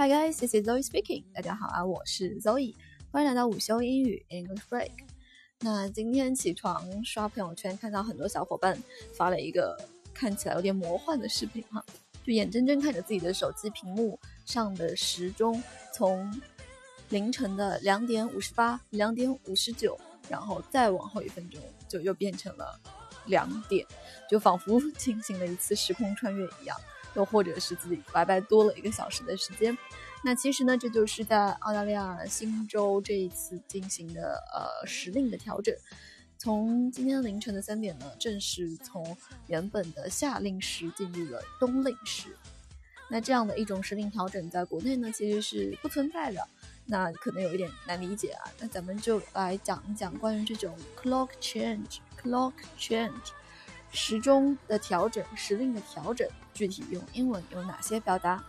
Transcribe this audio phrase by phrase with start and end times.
[0.00, 1.24] Hi guys, this is Zoe speaking.
[1.34, 2.74] 大家好啊，我是 Zoe，
[3.12, 4.92] 欢迎来到午休英语 English Break。
[5.60, 8.82] 那今天起床刷朋友圈，看到很多小伙伴
[9.12, 9.78] 发了一个
[10.14, 11.84] 看起来有点魔幻的视频哈，
[12.24, 16.32] 就眼睁睁看着自己的手机屏幕上的时钟从
[17.10, 22.80] 凌晨的两点五十八、两点五十九，然后再往后一分钟，就又变成了
[23.26, 23.86] 两点，
[24.30, 26.74] 就仿佛进行了一次时空穿越一样。
[27.14, 29.76] 又或者是自己白白多了一个小时的时间，
[30.22, 35.74] 那其实呢，这就是在澳大利亚新州这一次进行的呃时令的调整，
[36.38, 42.36] 从今天凌晨的三点呢，正式从原本的夏令时进入了冬令时。
[43.12, 46.46] 那这样的一种时令调整，在国内呢其实是不存在的，
[46.86, 48.44] 那可能有一点难理解啊。
[48.60, 53.32] 那咱们就来讲一讲关于这种 clock change，clock change。
[53.92, 58.42] 时钟的调整，时令的调整，具体用英文有哪些表达？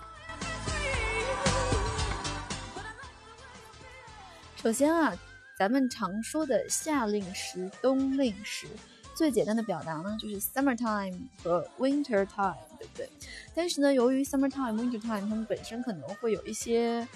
[4.56, 5.12] 首先啊，
[5.58, 8.68] 咱们常说的夏令时、冬令时，
[9.16, 13.10] 最简单的表达呢，就是 summer time 和 winter time，对不对？
[13.56, 17.08] 但是呢，由于 summer time、winter time 它们本身可能会有一些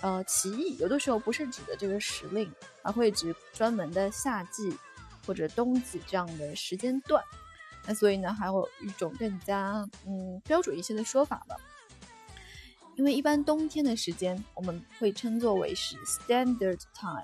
[0.00, 2.50] 呃歧义，有的时候不是指的这个时令，
[2.82, 4.74] 而会指专门的夏季
[5.26, 7.22] 或者冬季这样的时间段。
[7.86, 11.56] 那所以呢，还有一种更加嗯标准一些的说法吧。
[12.96, 17.22] 因为一般冬天的时间我们会称作为是 standard time，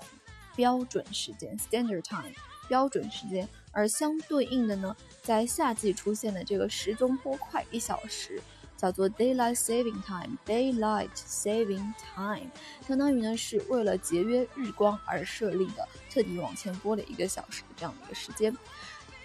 [0.55, 2.33] 标准时间 standard time，
[2.67, 3.47] 标准时间。
[3.71, 8.39] 而相对应的呢，在夏季出现的这个时钟拨快一小时，
[8.77, 12.51] 叫做 daylight saving time，daylight saving time，
[12.87, 18.55] 相当于呢是为了节约日光而设立的，特地往前拨了一个小时的这样的一个时间。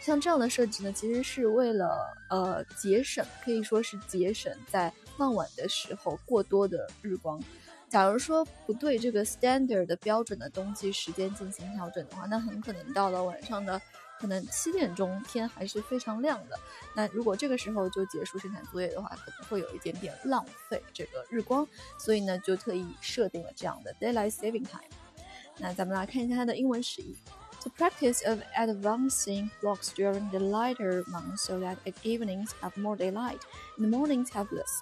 [0.01, 7.43] 像这样的设置呢，其实是为了呃节省，可以说是节省在傍晚的时候过多的日光。
[7.89, 13.81] 假如说不对这个 standard 的标准的冬季时间进行调整的话，那很可能到了晚上的
[14.21, 16.59] 可能七点钟天还是非常亮的。
[16.95, 21.67] 那如果这个时候就结束生产作业的话，可能会有一点点浪费这个日光，
[21.99, 24.85] 所以呢就特意设定了这样的 daylight saving time。
[25.57, 27.17] 那咱们来看一下它的英文释义。
[27.68, 33.40] The practice of advancing clocks during the lighter months so that evenings have more daylight
[33.78, 34.82] and the mornings have less.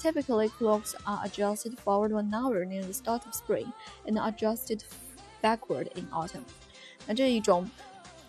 [0.00, 3.72] Typically, clocks are adjusted forward one hour near the start of spring
[4.06, 4.84] and adjusted
[5.42, 6.44] backward in autumn.
[7.06, 7.68] 那这一种，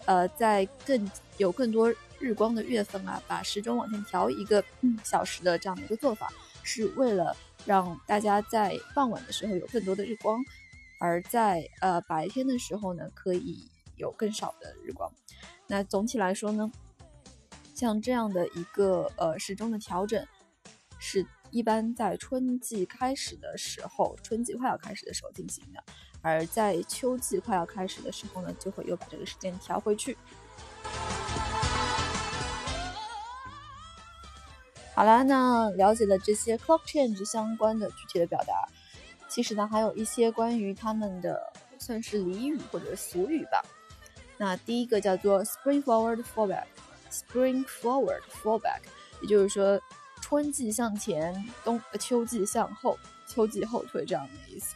[0.06, 4.64] 呃，在更有更多日光的月份啊，把时钟往前调一个
[5.04, 6.34] 小时的这样的一个做法，
[6.64, 10.44] 是为了让大家在傍晚的时候有更多的日光，
[11.00, 15.13] 而在呃白天的时候呢，可以 有更少的日光，
[15.67, 16.71] 那总体来说呢，
[17.75, 20.27] 像这样的一个呃时钟的调整，
[20.99, 25.83] 是一般在春季开始的时候，春季快要开始的时候进行的，
[26.23, 30.17] 而在秋季快要开始的时候呢，就会又把这个时间调回去。
[34.95, 38.69] 好啦，那了解了这些 clock change 相关的具体的表达，
[39.29, 43.63] 其实呢，还有一些关于他们的算是俚语或者俗语吧。
[44.38, 48.82] 那第一个叫做 spring forward fallback，spring forward fallback，
[49.22, 49.82] 也就是说
[50.22, 52.98] 春季向前，冬秋季向后，
[53.28, 54.76] 秋季后退这样的意思。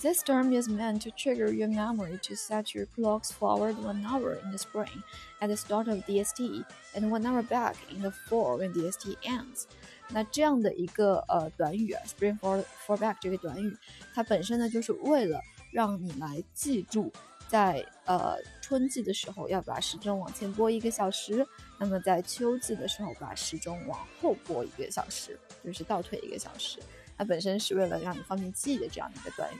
[0.00, 4.38] This term is meant to trigger your memory to set your clocks forward one hour
[4.44, 5.02] in the spring
[5.40, 9.64] at the start of DST and one hour back in the fall when DST ends。
[10.10, 13.76] 那这样的一个呃短语啊，spring forward fallback 这个短语，
[14.14, 15.40] 它本身呢就是为了
[15.72, 17.12] 让你来记住。
[17.53, 21.45] 在呃春季的时候要把时钟往前拨一个小时，
[21.79, 26.79] 那么在秋季的时候把时钟往后拨一个小时，就是倒退一个小时。
[27.15, 29.57] 它本身是为了让你方便记忆的这样一个短语。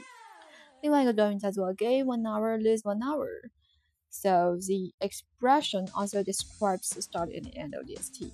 [0.80, 3.28] 另外一个短语叫做 gain one hour, lose one hour。
[4.10, 8.32] So the expression also describes the start and the end of DST.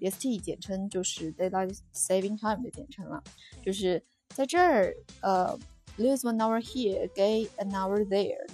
[0.00, 3.22] DST 简称就是 daylight saving time 的简称了，
[3.64, 5.56] 就是在这儿呃
[5.96, 8.48] lose one hour here, gain an hour there。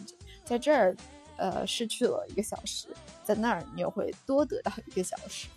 [0.53, 0.95] 在这儿，
[1.39, 2.89] 呃，失去了一个小时，
[3.25, 5.49] 在那儿你又会多得到一个小时。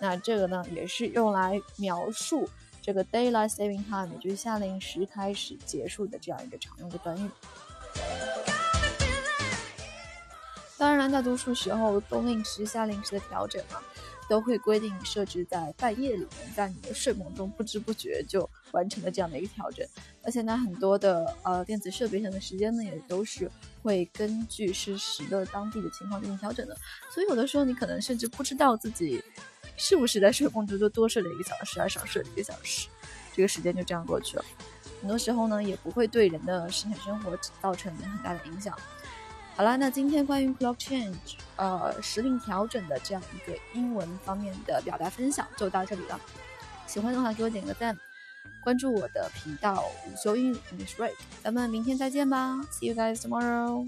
[0.00, 2.48] 那这个呢，也是用来描述
[2.82, 7.30] 这个 daylight saving time，也就是夏令时开始结束的这样一个常用的短语。
[10.76, 13.80] 当然，大多数时候冬令时、夏令时的调整啊。
[14.32, 19.86] 都会规定设置在半夜里面，在你的睡梦中不知不觉就完成了这样的一个调整。
[20.22, 23.50] 而且呢，很多的呃电子设备上的时间呢，也都是
[23.82, 26.74] 会根据事实的当地的情况进行调整的。
[27.12, 29.22] 所以有的时候你可能甚至不知道自己
[29.76, 32.88] 是不是在睡梦中就多睡了一个小时，还少睡了一个小时，
[33.34, 34.44] 这个时间就这样过去了。
[35.02, 38.74] 很多时候呢也不会对人的生产生活造成很大的影响。
[39.54, 46.18] 好了，那今天关于 clock change，呃，时令调整的这样一个英文方面的表达分享就到这里了。
[46.86, 47.96] 喜欢的话给我点个赞，
[48.64, 51.12] 关注我的频道午休英语 English Break，
[51.42, 53.86] 咱们明天再见吧，See you guys tomorrow。